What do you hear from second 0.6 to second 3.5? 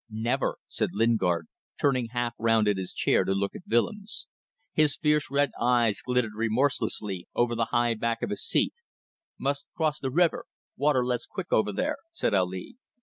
said Lingard, turning half round in his chair to